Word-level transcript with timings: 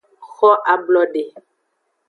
Xo 0.33 0.49
ablode. 0.75 1.23